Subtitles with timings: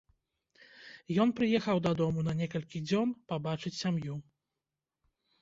[1.25, 4.19] Ён прыехаў дадому на некалькі дзён пабачыць сям'ю.